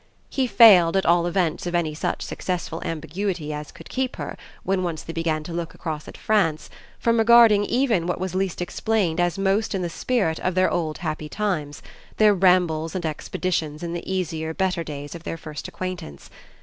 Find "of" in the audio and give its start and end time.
1.67-1.75, 10.39-10.55, 15.13-15.21